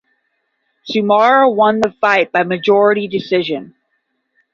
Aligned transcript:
Tsumura 0.89 1.55
won 1.55 1.79
the 1.81 1.91
fight 2.01 2.31
by 2.31 2.41
majority 2.41 3.07
decision. 3.07 3.75